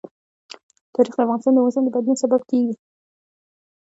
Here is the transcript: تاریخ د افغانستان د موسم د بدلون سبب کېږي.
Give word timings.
تاریخ 0.95 1.13
د 1.17 1.19
افغانستان 1.23 1.53
د 1.55 1.57
موسم 1.65 1.83
د 1.85 1.89
بدلون 1.95 2.17
سبب 2.23 2.41
کېږي. 2.49 2.75